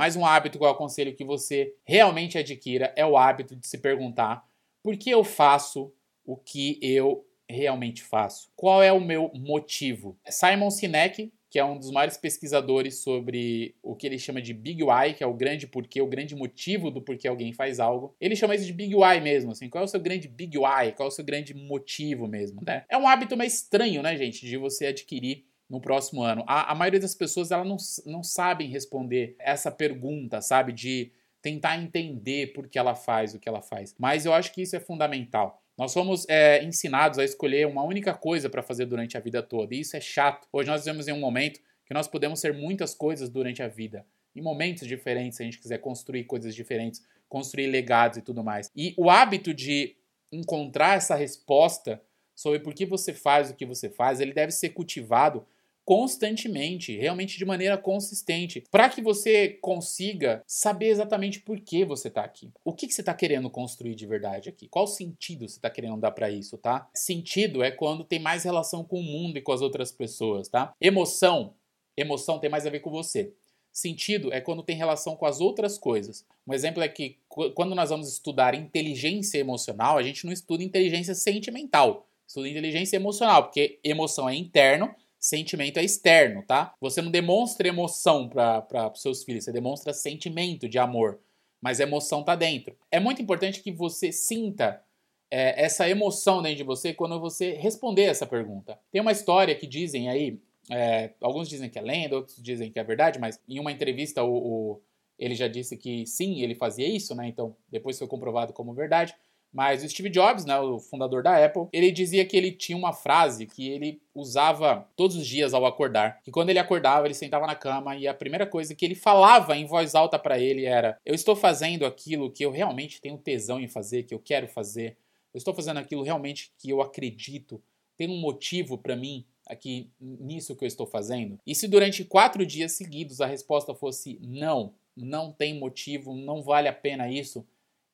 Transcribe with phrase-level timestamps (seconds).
[0.00, 3.76] Mais um hábito que eu aconselho que você realmente adquira é o hábito de se
[3.76, 4.48] perguntar
[4.82, 5.92] por que eu faço
[6.24, 8.50] o que eu realmente faço?
[8.56, 10.18] Qual é o meu motivo?
[10.26, 14.82] Simon Sinek, que é um dos maiores pesquisadores sobre o que ele chama de Big
[14.82, 18.16] Why, que é o grande porquê, o grande motivo do porquê alguém faz algo.
[18.18, 20.92] Ele chama isso de Big Why mesmo, assim, qual é o seu grande Big Why,
[20.96, 22.86] qual é o seu grande motivo mesmo, né?
[22.88, 26.42] É um hábito meio estranho, né, gente, de você adquirir no próximo ano.
[26.48, 31.78] A, a maioria das pessoas, ela não, não sabem responder essa pergunta, sabe, de tentar
[31.78, 33.94] entender por que ela faz o que ela faz.
[33.96, 35.62] Mas eu acho que isso é fundamental.
[35.78, 39.74] Nós somos é, ensinados a escolher uma única coisa para fazer durante a vida toda,
[39.74, 40.46] e isso é chato.
[40.52, 44.04] Hoje nós vivemos em um momento que nós podemos ser muitas coisas durante a vida,
[44.34, 48.70] em momentos diferentes, se a gente quiser construir coisas diferentes, construir legados e tudo mais.
[48.76, 49.96] E o hábito de
[50.30, 52.02] encontrar essa resposta
[52.34, 55.46] sobre por que você faz o que você faz, ele deve ser cultivado
[55.90, 62.22] constantemente, realmente de maneira consistente, para que você consiga saber exatamente por que você está
[62.22, 62.52] aqui.
[62.64, 64.68] O que, que você está querendo construir de verdade aqui?
[64.68, 66.88] Qual sentido você está querendo dar para isso, tá?
[66.94, 70.72] Sentido é quando tem mais relação com o mundo e com as outras pessoas, tá?
[70.80, 71.54] Emoção,
[71.96, 73.34] emoção tem mais a ver com você.
[73.72, 76.24] Sentido é quando tem relação com as outras coisas.
[76.46, 77.18] Um exemplo é que
[77.52, 83.42] quando nós vamos estudar inteligência emocional, a gente não estuda inteligência sentimental, estuda inteligência emocional,
[83.42, 86.74] porque emoção é interno sentimento é externo, tá?
[86.80, 91.20] Você não demonstra emoção para os seus filhos, você demonstra sentimento de amor,
[91.60, 92.74] mas a emoção tá dentro.
[92.90, 94.82] É muito importante que você sinta
[95.30, 98.78] é, essa emoção dentro de você quando você responder essa pergunta.
[98.90, 102.78] Tem uma história que dizem aí, é, alguns dizem que é lenda, outros dizem que
[102.78, 104.82] é verdade, mas em uma entrevista o, o,
[105.18, 107.28] ele já disse que sim, ele fazia isso, né?
[107.28, 109.14] Então depois foi comprovado como verdade.
[109.52, 112.92] Mas o Steve Jobs, né, o fundador da Apple, ele dizia que ele tinha uma
[112.92, 116.20] frase que ele usava todos os dias ao acordar.
[116.22, 119.56] Que quando ele acordava, ele sentava na cama e a primeira coisa que ele falava
[119.56, 123.60] em voz alta para ele era: Eu estou fazendo aquilo que eu realmente tenho tesão
[123.60, 124.96] em fazer, que eu quero fazer.
[125.34, 127.60] Eu estou fazendo aquilo realmente que eu acredito.
[127.96, 131.38] Tem um motivo para mim aqui nisso que eu estou fazendo?
[131.46, 136.68] E se durante quatro dias seguidos a resposta fosse não, não tem motivo, não vale
[136.68, 137.44] a pena isso,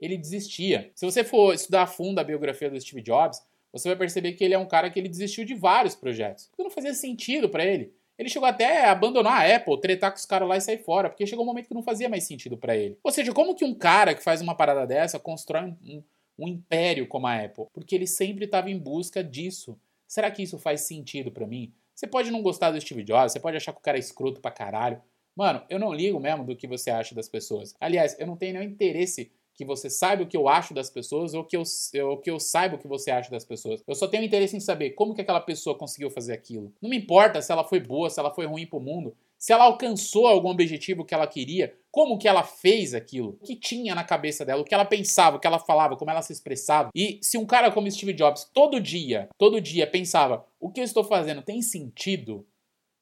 [0.00, 0.90] ele desistia.
[0.94, 3.40] Se você for estudar a fundo a biografia do Steve Jobs,
[3.72, 6.46] você vai perceber que ele é um cara que ele desistiu de vários projetos.
[6.46, 7.92] Porque não fazia sentido para ele.
[8.18, 11.10] Ele chegou até a abandonar a Apple, tretar com os caras lá e sair fora,
[11.10, 12.98] porque chegou um momento que não fazia mais sentido para ele.
[13.02, 16.02] Ou seja, como que um cara que faz uma parada dessa constrói um,
[16.38, 17.66] um, império como a Apple?
[17.74, 19.78] Porque ele sempre estava em busca disso.
[20.06, 21.74] Será que isso faz sentido para mim?
[21.94, 24.40] Você pode não gostar do Steve Jobs, você pode achar que o cara é escroto
[24.40, 25.02] pra caralho.
[25.34, 27.74] Mano, eu não ligo mesmo do que você acha das pessoas.
[27.78, 31.32] Aliás, eu não tenho nenhum interesse que você saiba o que eu acho das pessoas
[31.32, 31.62] ou que eu,
[32.06, 33.82] ou que eu saiba o que você acha das pessoas.
[33.86, 36.72] Eu só tenho interesse em saber como que aquela pessoa conseguiu fazer aquilo.
[36.80, 39.64] Não me importa se ela foi boa, se ela foi ruim pro mundo, se ela
[39.64, 44.04] alcançou algum objetivo que ela queria, como que ela fez aquilo, o que tinha na
[44.04, 46.90] cabeça dela, o que ela pensava, o que ela falava, como ela se expressava.
[46.94, 50.84] E se um cara como Steve Jobs todo dia, todo dia pensava, o que eu
[50.84, 52.46] estou fazendo tem sentido?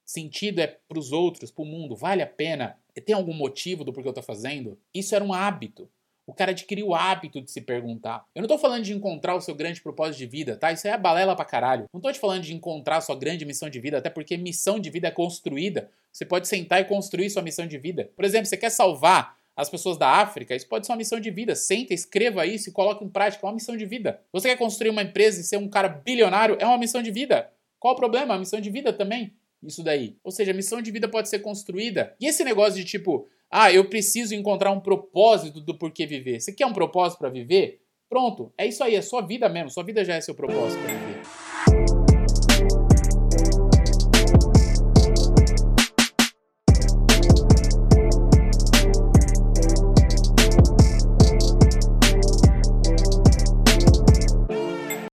[0.05, 2.79] Sentido é para os outros, para o mundo, vale a pena?
[3.05, 4.79] Tem algum motivo do porquê eu estou fazendo?
[4.93, 5.89] Isso era um hábito.
[6.27, 8.25] O cara adquiriu o hábito de se perguntar.
[8.35, 10.73] Eu não tô falando de encontrar o seu grande propósito de vida, tá?
[10.73, 11.85] Isso aí é balela pra caralho.
[11.93, 14.81] Não tô te falando de encontrar a sua grande missão de vida, até porque missão
[14.81, 15.91] de vida é construída.
[16.11, 18.11] Você pode sentar e construir sua missão de vida.
[18.17, 21.31] Por exemplo, você quer salvar as pessoas da África, isso pode ser uma missão de
[21.31, 21.55] vida.
[21.55, 23.45] Senta, escreva isso e coloque em prática.
[23.45, 24.21] É uma missão de vida.
[24.33, 26.57] Você quer construir uma empresa e ser um cara bilionário?
[26.59, 27.51] É uma missão de vida.
[27.79, 28.33] Qual o problema?
[28.33, 29.33] É uma missão de vida também.
[29.63, 30.17] Isso daí.
[30.23, 32.15] Ou seja, a missão de vida pode ser construída.
[32.21, 36.41] E esse negócio de tipo, ah, eu preciso encontrar um propósito do porquê viver.
[36.41, 37.81] Você quer um propósito para viver?
[38.09, 39.71] Pronto, é isso aí, é sua vida mesmo.
[39.71, 40.83] Sua vida já é seu propósito.
[40.83, 41.23] Né?